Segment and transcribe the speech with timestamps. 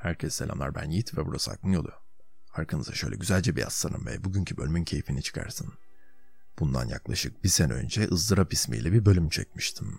[0.00, 1.90] Herkese selamlar ben Yiğit ve burası Aklın Yolu.
[2.52, 5.72] Arkanıza şöyle güzelce bir yaslanın ve bugünkü bölümün keyfini çıkarsın.
[6.58, 9.98] Bundan yaklaşık bir sene önce ızdırap ismiyle bir bölüm çekmiştim.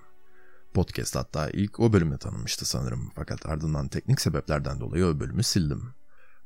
[0.73, 5.93] Podcast hatta ilk o bölümü tanınmıştı sanırım fakat ardından teknik sebeplerden dolayı o bölümü sildim.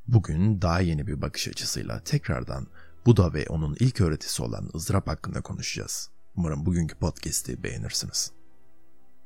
[0.08, 2.68] Bugün daha yeni bir bakış açısıyla tekrardan
[3.06, 6.10] Buda ve onun ilk öğretisi olan ızdırap hakkında konuşacağız.
[6.36, 8.32] Umarım bugünkü podcast'i beğenirsiniz.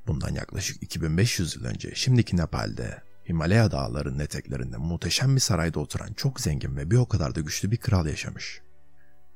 [0.08, 6.40] Bundan yaklaşık 2500 yıl önce şimdiki Nepal'de Himalaya dağlarının eteklerinde muhteşem bir sarayda oturan çok
[6.40, 8.62] zengin ve bir o kadar da güçlü bir kral yaşamış.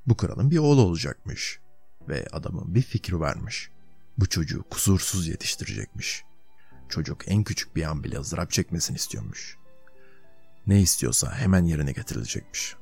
[0.07, 1.59] Bu kralın bir oğlu olacakmış
[2.07, 3.69] ve adamın bir fikri varmış.
[4.17, 6.23] Bu çocuğu kusursuz yetiştirecekmiş.
[6.89, 9.57] Çocuk en küçük bir an bile ızdırap çekmesini istiyormuş.
[10.67, 12.75] Ne istiyorsa hemen yerine getirilecekmiş.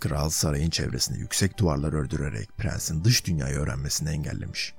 [0.00, 4.74] Kral sarayın çevresinde yüksek duvarlar ördürerek prensin dış dünyayı öğrenmesini engellemiş.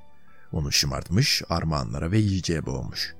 [0.52, 3.16] Onu şımartmış, armağanlara ve yiyeceğe boğmuş.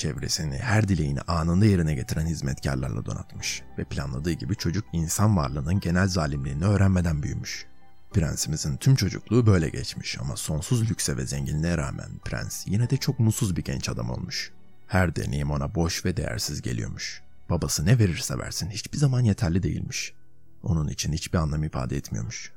[0.00, 6.08] Çevresini her dileğini anında yerine getiren hizmetkarlarla donatmış ve planladığı gibi çocuk insan varlığının genel
[6.08, 7.66] zalimliğini öğrenmeden büyümüş.
[8.12, 13.18] Prensimizin tüm çocukluğu böyle geçmiş ama sonsuz lükse ve zenginliğe rağmen prens yine de çok
[13.18, 14.52] mutsuz bir genç adam olmuş.
[14.86, 17.22] Her deneyim ona boş ve değersiz geliyormuş.
[17.50, 20.14] Babası ne verirse versin hiçbir zaman yeterli değilmiş.
[20.62, 22.52] Onun için hiçbir anlam ifade etmiyormuş.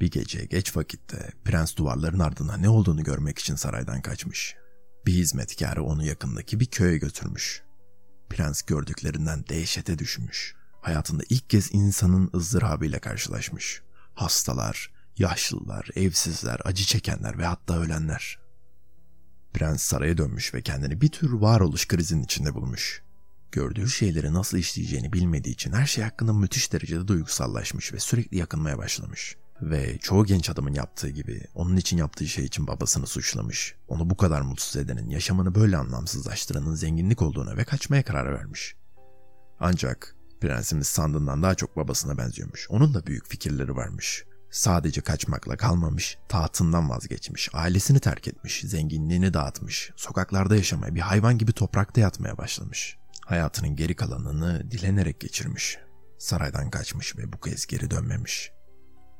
[0.00, 4.63] Bir gece geç vakitte prens duvarların ardında ne olduğunu görmek için saraydan kaçmış.
[5.06, 7.62] Bir hizmetkarı onu yakındaki bir köye götürmüş.
[8.30, 10.54] Prens gördüklerinden dehşete düşmüş.
[10.80, 13.82] Hayatında ilk kez insanın ızdırabıyla karşılaşmış.
[14.14, 18.38] Hastalar, yaşlılar, evsizler, acı çekenler ve hatta ölenler.
[19.54, 23.02] Prens saraya dönmüş ve kendini bir tür varoluş krizinin içinde bulmuş.
[23.52, 28.78] Gördüğü şeyleri nasıl işleyeceğini bilmediği için her şey hakkında müthiş derecede duygusallaşmış ve sürekli yakınmaya
[28.78, 29.36] başlamış.
[29.64, 33.74] Ve çoğu genç adamın yaptığı gibi onun için yaptığı şey için babasını suçlamış.
[33.88, 38.76] Onu bu kadar mutsuz edenin, yaşamını böyle anlamsızlaştıranın zenginlik olduğuna ve kaçmaya karar vermiş.
[39.60, 42.66] Ancak prensimiz sandığından daha çok babasına benziyormuş.
[42.70, 44.24] Onun da büyük fikirleri varmış.
[44.50, 51.52] Sadece kaçmakla kalmamış, tahtından vazgeçmiş, ailesini terk etmiş, zenginliğini dağıtmış, sokaklarda yaşamaya bir hayvan gibi
[51.52, 52.96] toprakta yatmaya başlamış.
[53.26, 55.78] Hayatının geri kalanını dilenerek geçirmiş.
[56.18, 58.52] Saraydan kaçmış ve bu kez geri dönmemiş.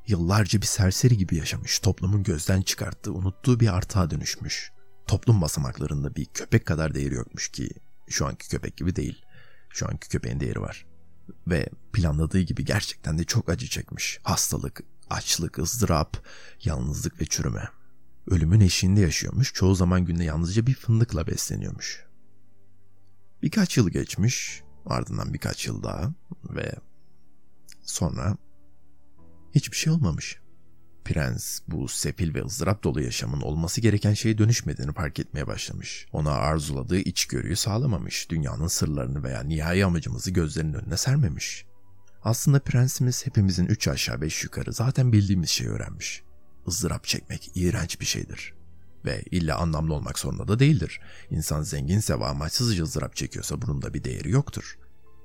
[0.06, 4.72] Yıllarca bir serseri gibi yaşamış, toplumun gözden çıkarttığı, unuttuğu bir artığa dönüşmüş.
[5.06, 7.70] Toplum basamaklarında bir köpek kadar değeri yokmuş ki
[8.08, 9.24] şu anki köpek gibi değil.
[9.70, 10.86] Şu anki köpeğin değeri var.
[11.46, 14.18] Ve planladığı gibi gerçekten de çok acı çekmiş.
[14.22, 16.26] Hastalık, açlık, ızdırap,
[16.64, 17.68] yalnızlık ve çürüme.
[18.26, 22.04] Ölümün eşiğinde yaşıyormuş, çoğu zaman günde yalnızca bir fındıkla besleniyormuş.
[23.42, 26.14] Birkaç yıl geçmiş, ardından birkaç yıl daha
[26.50, 26.72] ve
[27.82, 28.36] sonra
[29.54, 30.38] hiçbir şey olmamış.
[31.04, 36.06] Prens bu sefil ve ızdırap dolu yaşamın olması gereken şeye dönüşmediğini fark etmeye başlamış.
[36.12, 41.66] Ona arzuladığı içgörüyü sağlamamış, dünyanın sırlarını veya nihai amacımızı gözlerinin önüne sermemiş.
[42.22, 46.22] Aslında prensimiz hepimizin üç aşağı beş yukarı zaten bildiğimiz şeyi öğrenmiş.
[46.66, 48.54] Izdırap çekmek iğrenç bir şeydir.
[49.04, 51.00] Ve illa anlamlı olmak zorunda da değildir.
[51.30, 54.78] İnsan zenginse ve amaçsızca ızdırap çekiyorsa bunun da bir değeri yoktur.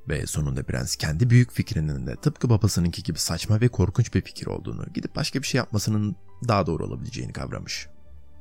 [0.09, 4.47] Ve sonunda prens kendi büyük fikrinin de tıpkı babasınınki gibi saçma ve korkunç bir fikir
[4.47, 6.15] olduğunu, gidip başka bir şey yapmasının
[6.47, 7.87] daha doğru olabileceğini kavramış.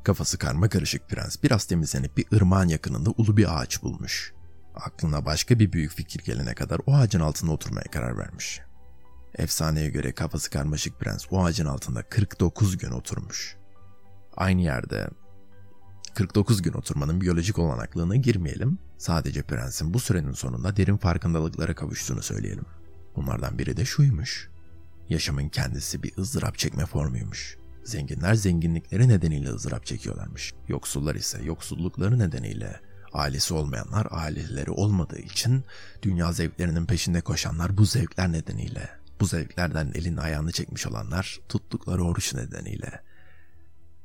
[0.05, 4.33] Kafası karma karışık prens biraz temizlenip bir ırmağın yakınında ulu bir ağaç bulmuş.
[4.75, 8.61] Aklına başka bir büyük fikir gelene kadar o ağacın altında oturmaya karar vermiş.
[9.35, 13.57] Efsaneye göre kafası karmaşık prens o ağacın altında 49 gün oturmuş.
[14.37, 15.09] Aynı yerde
[16.19, 18.79] 49 gün oturmanın biyolojik olanaklığına girmeyelim.
[18.97, 22.65] Sadece prensin bu sürenin sonunda derin farkındalıklara kavuştuğunu söyleyelim.
[23.17, 24.49] Bunlardan biri de şuymuş.
[25.09, 27.57] Yaşamın kendisi bir ızdırap çekme formuymuş.
[27.85, 30.55] Zenginler zenginlikleri nedeniyle ızdırap çekiyorlarmış.
[30.69, 32.81] Yoksullar ise yoksullukları nedeniyle,
[33.13, 35.65] ailesi olmayanlar aileleri olmadığı için
[36.03, 38.89] dünya zevklerinin peşinde koşanlar bu zevkler nedeniyle,
[39.21, 43.08] bu zevklerden elini ayağını çekmiş olanlar tuttukları oruç nedeniyle,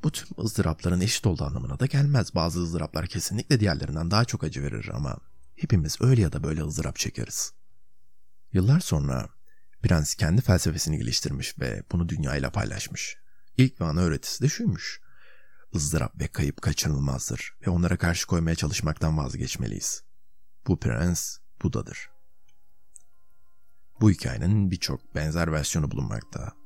[0.03, 2.35] bu tüm ızdırapların eşit olduğu anlamına da gelmez.
[2.35, 5.17] Bazı ızdıraplar kesinlikle diğerlerinden daha çok acı verir ama
[5.55, 7.53] hepimiz öyle ya da böyle ızdırap çekeriz.
[8.53, 9.29] Yıllar sonra
[9.83, 13.17] prens kendi felsefesini geliştirmiş ve bunu dünyayla paylaşmış.
[13.57, 15.01] İlk ve ana öğretisi de şuymuş.
[15.75, 20.03] ızdırap ve kayıp kaçınılmazdır ve onlara karşı koymaya çalışmaktan vazgeçmeliyiz.
[20.67, 22.09] Bu prens Buda'dır.
[24.01, 26.62] Bu hikayenin birçok benzer versiyonu bulunmakta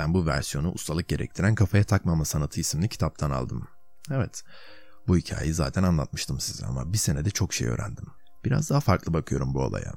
[0.00, 3.68] ben bu versiyonu ustalık gerektiren Kafaya Takmama Sanatı isimli kitaptan aldım.
[4.10, 4.42] Evet,
[5.08, 8.06] bu hikayeyi zaten anlatmıştım size ama bir senede çok şey öğrendim.
[8.44, 9.92] Biraz daha farklı bakıyorum bu olaya.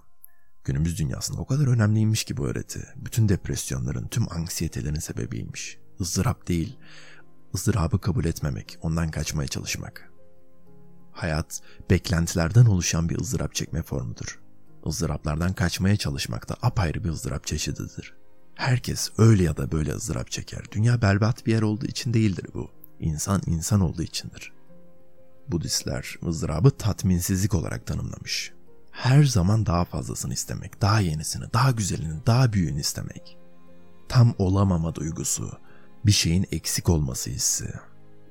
[0.63, 2.88] Günümüz dünyasında o kadar önemliymiş ki bu öğreti.
[2.95, 5.77] Bütün depresyonların, tüm anksiyetelerin sebebiymiş.
[6.00, 6.79] Izdırap değil,
[7.55, 10.11] ızdırabı kabul etmemek, ondan kaçmaya çalışmak.
[11.11, 14.41] Hayat, beklentilerden oluşan bir ızdırap çekme formudur.
[14.88, 18.23] ızdıraplardan kaçmaya çalışmak da apayrı bir ızdırap çeşididir.
[18.55, 20.63] Herkes öyle ya da böyle ızdırap çeker.
[20.71, 22.71] Dünya berbat bir yer olduğu için değildir bu.
[23.00, 24.53] İnsan insan olduğu içindir.
[25.47, 28.53] Budistler ızdırabı tatminsizlik olarak tanımlamış.
[28.91, 33.38] Her zaman daha fazlasını istemek, daha yenisini, daha güzelini, daha büyüğünü istemek.
[34.09, 35.51] Tam olamama duygusu,
[36.05, 37.73] bir şeyin eksik olması hissi.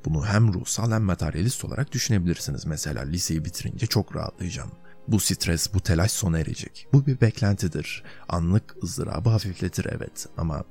[0.05, 2.67] Bunu hem ruhsal hem materyalist olarak düşünebilirsiniz.
[2.67, 4.71] Mesela liseyi bitirince çok rahatlayacağım.
[5.09, 6.87] Bu stres, bu telaş sona erecek.
[6.93, 8.03] Bu bir beklentidir.
[8.29, 10.65] Anlık ızdırabı hafifletir evet ama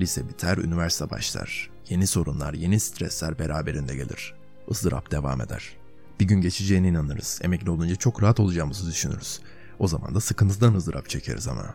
[0.00, 1.70] lise biter, üniversite başlar.
[1.88, 4.34] Yeni sorunlar, yeni stresler beraberinde gelir.
[4.70, 5.76] ızdırap devam eder.
[6.20, 7.40] Bir gün geçeceğine inanırız.
[7.42, 9.40] Emekli olunca çok rahat olacağımızı düşünürüz.
[9.78, 11.74] O zaman da sıkıntıdan ızdırap çekeriz ama.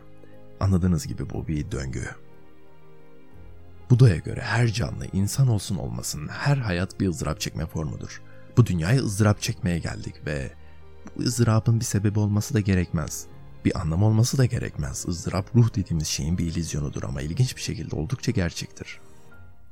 [0.60, 2.08] Anladığınız gibi bu bir döngü.
[3.90, 8.22] Buda'ya göre her canlı insan olsun olmasın her hayat bir ızdırap çekme formudur.
[8.56, 10.50] Bu dünyaya ızdırap çekmeye geldik ve
[11.16, 13.26] bu ızdırabın bir sebebi olması da gerekmez.
[13.64, 15.04] Bir anlam olması da gerekmez.
[15.08, 19.00] Izdırap ruh dediğimiz şeyin bir ilizyonudur ama ilginç bir şekilde oldukça gerçektir.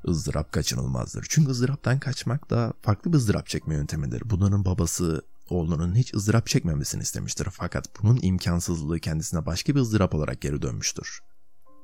[0.09, 1.27] ızdırap kaçınılmazdır.
[1.29, 4.23] Çünkü ızdıraptan kaçmak da farklı bir ızdırap çekme yöntemidir.
[4.25, 10.41] Bunların babası oğlunun hiç ızdırap çekmemesini istemiştir fakat bunun imkansızlığı kendisine başka bir ızdırap olarak
[10.41, 11.21] geri dönmüştür.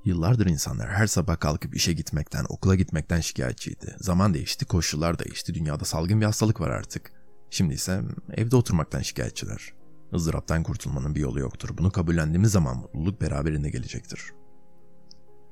[0.05, 3.97] Yıllardır insanlar her sabah kalkıp işe gitmekten, okula gitmekten şikayetçiydi.
[4.01, 7.13] Zaman değişti, koşullar değişti, dünyada salgın bir hastalık var artık.
[7.55, 8.03] Şimdi ise
[8.33, 9.73] evde oturmaktan şikayetçiler.
[10.15, 11.69] ızdıraptan kurtulmanın bir yolu yoktur.
[11.79, 14.33] Bunu kabullendiğimiz zaman mutluluk beraberinde gelecektir.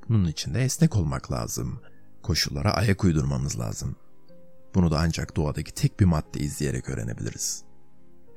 [0.09, 1.79] Bunun için de esnek olmak lazım.
[2.23, 3.95] Koşullara ayak uydurmamız lazım.
[4.75, 7.63] Bunu da ancak doğadaki tek bir madde izleyerek öğrenebiliriz.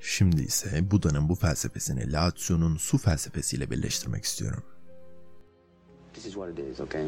[0.01, 4.63] Şimdi ise Buda'nın bu felsefesini Lao Tzu'nun su felsefesiyle birleştirmek istiyorum.
[6.15, 7.07] This is what it is, okay?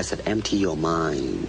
[0.00, 1.48] I said empty your mind.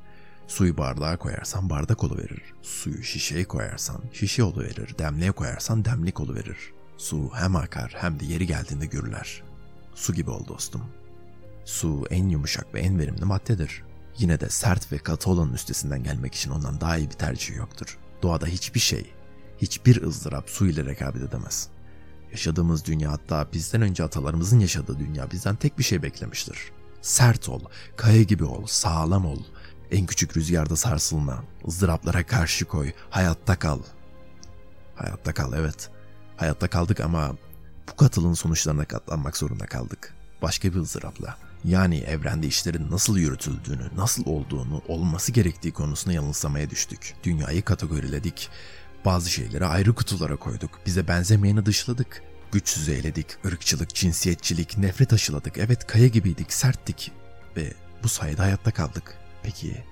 [0.51, 2.53] Suyu bardağa koyarsan bardak verir.
[2.61, 4.95] Suyu şişeye koyarsan şişe verir.
[4.99, 6.57] Demliğe koyarsan demlik verir.
[6.97, 9.43] Su hem akar hem de yeri geldiğinde gürler.
[9.95, 10.81] Su gibi ol dostum.
[11.65, 13.83] Su en yumuşak ve en verimli maddedir.
[14.17, 17.97] Yine de sert ve katı olanın üstesinden gelmek için ondan daha iyi bir tercih yoktur.
[18.21, 19.13] Doğada hiçbir şey,
[19.57, 21.67] hiçbir ızdırap su ile rekabet edemez.
[22.31, 26.57] Yaşadığımız dünya hatta bizden önce atalarımızın yaşadığı dünya bizden tek bir şey beklemiştir.
[27.01, 27.61] Sert ol,
[27.97, 29.43] kaya gibi ol, sağlam ol.
[29.91, 33.79] En küçük rüzgarda sarsılma, ızdıraplara karşı koy, hayatta kal.
[34.95, 35.89] Hayatta kal evet.
[36.37, 37.35] Hayatta kaldık ama
[37.91, 40.13] bu katılın sonuçlarına katlanmak zorunda kaldık.
[40.41, 41.37] Başka bir ızdırapla.
[41.63, 47.15] Yani evrende işlerin nasıl yürütüldüğünü, nasıl olduğunu, olması gerektiği konusuna yanılsamaya düştük.
[47.23, 48.49] Dünyayı kategoriledik.
[49.05, 50.79] Bazı şeyleri ayrı kutulara koyduk.
[50.85, 52.23] Bize benzemeyeni dışladık.
[52.51, 55.57] Güçsüz eyledik, ırkçılık, cinsiyetçilik, nefret aşıladık.
[55.57, 57.11] Evet kaya gibiydik, serttik
[57.57, 57.73] ve
[58.03, 59.20] bu sayede hayatta kaldık.
[59.43, 59.83] Peki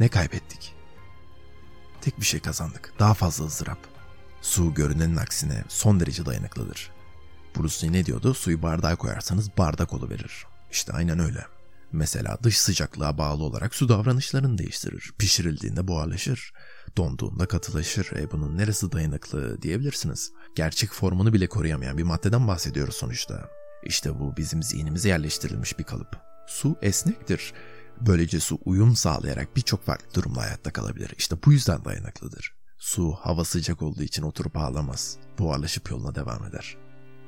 [0.00, 0.74] ne kaybettik?
[2.00, 3.78] Tek bir şey kazandık, daha fazla ızdırap.
[4.42, 6.90] Su görünenin aksine son derece dayanıklıdır.
[7.56, 8.34] Bruce Lee ne diyordu?
[8.34, 10.46] Suyu bardağa koyarsanız bardak verir.
[10.70, 11.46] İşte aynen öyle.
[11.92, 15.12] Mesela dış sıcaklığa bağlı olarak su davranışlarını değiştirir.
[15.18, 16.52] Pişirildiğinde buharlaşır.
[16.96, 18.12] Donduğunda katılaşır.
[18.16, 20.32] E bunun neresi dayanıklı diyebilirsiniz.
[20.54, 23.48] Gerçek formunu bile koruyamayan bir maddeden bahsediyoruz sonuçta.
[23.84, 26.16] İşte bu bizim zihnimize yerleştirilmiş bir kalıp.
[26.46, 27.52] Su esnektir.
[28.00, 31.14] Böylece su uyum sağlayarak birçok farklı durumda hayatta kalabilir.
[31.18, 32.54] İşte bu yüzden dayanıklıdır.
[32.78, 35.16] Su hava sıcak olduğu için oturup ağlamaz.
[35.38, 36.76] Buharlaşıp yoluna devam eder.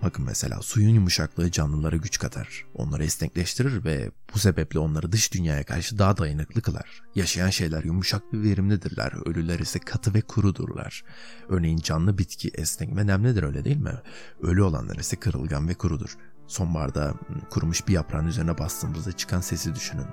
[0.02, 2.64] Bakın mesela suyun yumuşaklığı canlılara güç katar.
[2.75, 7.02] Onları esnekleştirir ve bu sebeple onları dış dünyaya karşı daha dayanıklı kılar.
[7.14, 9.12] Yaşayan şeyler yumuşak ve verimlidirler.
[9.26, 11.04] Ölüler ise katı ve kurudurlar.
[11.49, 13.94] Örneğin canlı bitki esnek ve nemlidir öyle değil mi?
[14.42, 16.16] Ölü olanlar ise kırılgan ve kurudur.
[16.46, 17.14] Sonbaharda
[17.50, 20.06] kurumuş bir yaprağın üzerine bastığımızda çıkan sesi düşünün.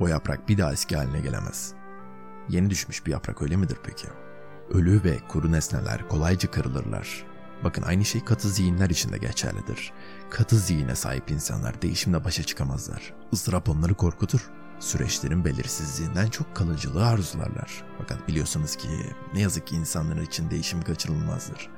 [0.00, 1.72] O yaprak bir daha eski haline gelemez.
[2.48, 4.08] Yeni düşmüş bir yaprak öyle midir peki?
[4.70, 7.24] Ölü ve kuru nesneler kolayca kırılırlar.
[7.64, 9.92] Bakın aynı şey katı zihinler için de geçerlidir.
[10.30, 13.14] Katı zihine sahip insanlar değişimle başa çıkamazlar.
[13.32, 14.50] Izdırap onları korkutur.
[14.80, 17.84] Süreçlerin belirsizliğinden çok kalıcılığı arzularlar.
[17.98, 18.88] Fakat biliyorsunuz ki
[19.34, 21.68] ne yazık ki insanlar için değişim kaçınılmazdır.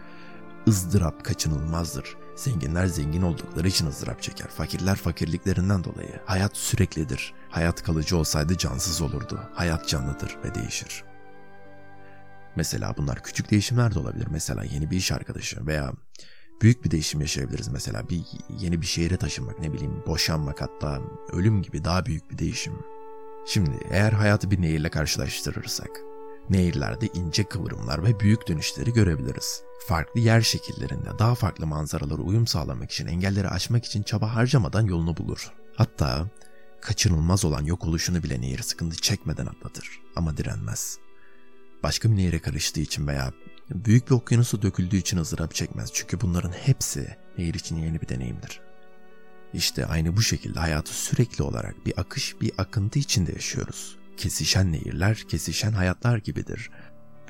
[0.68, 2.16] ızdırap kaçınılmazdır.
[2.38, 4.48] Zenginler zengin oldukları için ızdırap çeker.
[4.48, 6.20] Fakirler fakirliklerinden dolayı.
[6.26, 7.34] Hayat süreklidir.
[7.50, 9.40] Hayat kalıcı olsaydı cansız olurdu.
[9.54, 11.04] Hayat canlıdır ve değişir.
[12.56, 14.26] Mesela bunlar küçük değişimler de olabilir.
[14.30, 15.92] Mesela yeni bir iş arkadaşı veya
[16.62, 18.08] Büyük bir değişim yaşayabiliriz mesela.
[18.08, 18.22] Bir
[18.60, 21.00] yeni bir şehre taşınmak, ne bileyim boşanmak hatta
[21.32, 22.72] ölüm gibi daha büyük bir değişim.
[23.46, 25.90] Şimdi eğer hayatı bir nehirle karşılaştırırsak,
[26.50, 29.62] nehirlerde ince kıvrımlar ve büyük dönüşleri görebiliriz.
[29.88, 35.16] Farklı yer şekillerinde daha farklı manzaralara uyum sağlamak için engelleri aşmak için çaba harcamadan yolunu
[35.16, 35.52] bulur.
[35.76, 36.28] Hatta
[36.80, 40.98] kaçınılmaz olan yok oluşunu bile nehir sıkıntı çekmeden atlatır ama direnmez.
[41.82, 43.32] Başka bir nehire karıştığı için veya
[43.70, 48.60] büyük bir okyanusu döküldüğü için ızdırap çekmez çünkü bunların hepsi nehir için yeni bir deneyimdir.
[49.52, 53.97] İşte aynı bu şekilde hayatı sürekli olarak bir akış, bir akıntı içinde yaşıyoruz.
[54.18, 56.70] Kesişen nehirler, kesişen hayatlar gibidir.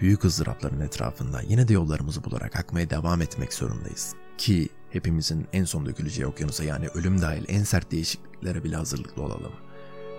[0.00, 4.14] Büyük ızdırapların etrafında yine de yollarımızı bularak akmaya devam etmek zorundayız.
[4.38, 9.52] Ki hepimizin en son döküleceği okyanusa yani ölüm dahil en sert değişikliklere bile hazırlıklı olalım.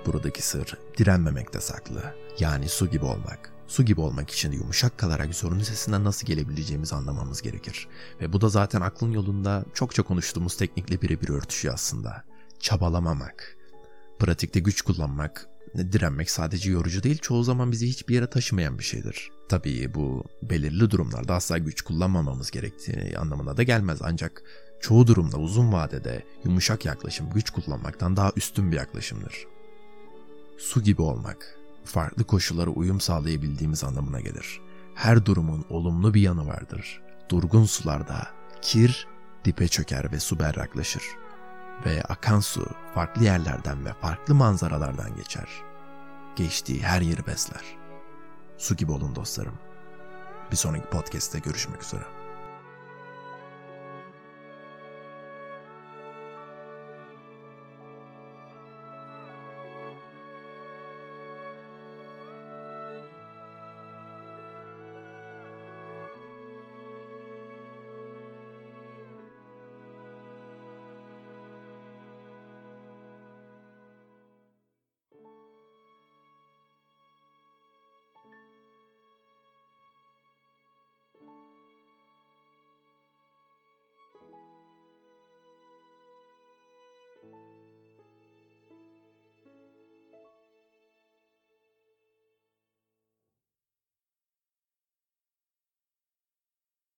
[0.05, 2.15] Buradaki sır direnmemekte saklı.
[2.39, 3.51] Yani su gibi olmak.
[3.67, 7.88] Su gibi olmak için yumuşak kalarak zorun sesinden nasıl gelebileceğimizi anlamamız gerekir.
[8.21, 12.23] Ve bu da zaten aklın yolunda çokça konuştuğumuz teknikle birebir örtüşüyor aslında.
[12.59, 13.55] Çabalamamak.
[14.19, 19.31] Pratikte güç kullanmak, direnmek sadece yorucu değil çoğu zaman bizi hiçbir yere taşımayan bir şeydir.
[19.49, 24.43] Tabii bu belirli durumlarda asla güç kullanmamamız gerektiği anlamına da gelmez ancak
[24.81, 29.45] çoğu durumda uzun vadede yumuşak yaklaşım güç kullanmaktan daha üstün bir yaklaşımdır.
[30.57, 34.61] Su gibi olmak, farklı koşullara uyum sağlayabildiğimiz anlamına gelir.
[34.95, 37.01] Her durumun olumlu bir yanı vardır.
[37.29, 38.27] Durgun sularda
[38.61, 39.07] kir
[39.45, 41.03] dipe çöker ve su berraklaşır.
[41.86, 45.50] Ve akan su farklı yerlerden ve farklı manzaralardan geçer.
[46.36, 47.63] Geçtiği her yeri besler.
[48.57, 49.59] Su gibi olun dostlarım.
[50.51, 52.18] Bir sonraki podcast'te görüşmek üzere.